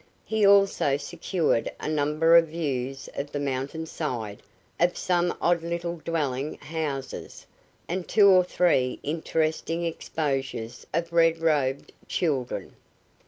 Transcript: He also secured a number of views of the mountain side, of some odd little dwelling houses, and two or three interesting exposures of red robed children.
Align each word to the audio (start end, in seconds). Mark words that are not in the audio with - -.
He 0.25 0.47
also 0.47 0.97
secured 0.97 1.71
a 1.79 1.87
number 1.87 2.35
of 2.35 2.47
views 2.47 3.07
of 3.15 3.31
the 3.31 3.39
mountain 3.39 3.85
side, 3.85 4.41
of 4.79 4.97
some 4.97 5.37
odd 5.39 5.61
little 5.61 5.97
dwelling 5.97 6.55
houses, 6.55 7.45
and 7.87 8.07
two 8.07 8.27
or 8.27 8.43
three 8.43 8.99
interesting 9.03 9.85
exposures 9.85 10.87
of 10.91 11.13
red 11.13 11.37
robed 11.37 11.91
children. 12.07 12.75